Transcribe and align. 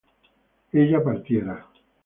ella 0.73 0.99
partiera 1.03 1.61